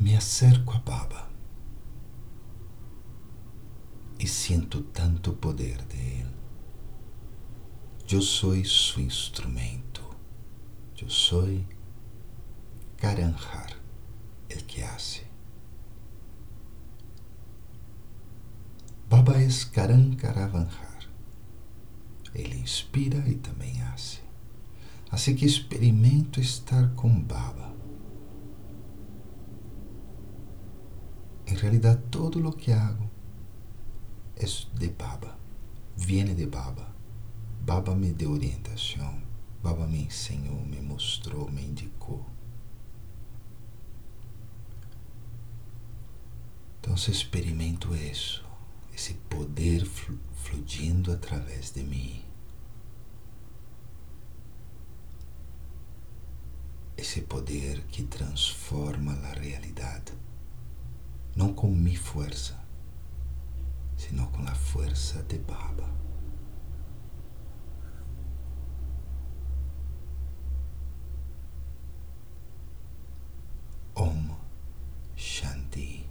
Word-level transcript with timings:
me 0.00 0.16
acerco 0.16 0.74
a 0.74 0.78
Baba 0.78 1.28
e 4.18 4.26
sinto 4.26 4.82
tanto 4.82 5.32
poder 5.34 5.84
de 5.86 5.96
Él. 6.20 6.28
Eu 8.10 8.22
sou 8.22 8.64
su 8.64 9.00
instrumento. 9.00 10.02
Eu 11.00 11.10
sou 11.10 11.64
Karanjar, 12.96 13.76
el 14.48 14.64
que 14.64 14.82
hace. 14.82 15.26
Baba 19.08 19.40
es 19.42 19.64
Karan 19.64 20.16
Karavanjar. 20.16 21.08
Ele 22.34 22.56
inspira 22.56 23.28
e 23.28 23.36
também 23.36 23.80
hace. 23.82 24.20
Assim 25.10 25.34
que 25.34 25.46
experimento 25.46 26.40
estar 26.40 26.94
com 26.94 27.20
Baba. 27.20 27.67
Em 31.48 31.54
realidade, 31.54 32.02
todo 32.10 32.38
o 32.38 32.42
que 32.52 32.70
hago 32.72 33.10
é 34.36 34.44
de 34.44 34.88
Baba, 34.90 35.34
viene 35.96 36.34
de 36.34 36.46
Baba. 36.46 36.94
Baba 37.62 37.94
me 37.94 38.12
deu 38.12 38.32
orientação, 38.32 39.22
Baba 39.62 39.86
me 39.86 40.02
ensinou, 40.02 40.60
me 40.66 40.78
mostrou, 40.82 41.50
me 41.50 41.64
indicou. 41.64 42.26
Então, 46.78 46.94
experimento 47.10 47.94
isso, 47.94 48.44
esse 48.94 49.14
poder 49.14 49.86
fluindo 49.86 51.10
através 51.10 51.70
de 51.70 51.82
mim. 51.82 52.22
Esse 56.94 57.22
poder 57.22 57.84
que 57.86 58.02
transforma 58.02 59.12
a 59.12 59.32
realidade, 59.32 60.12
não 61.38 61.54
com 61.54 61.68
minha 61.68 61.96
força, 61.96 62.58
sino 63.96 64.26
com 64.32 64.42
a 64.42 64.54
força 64.56 65.22
de 65.22 65.38
Baba. 65.38 65.88
Om 73.94 74.34
Shanti. 75.14 76.07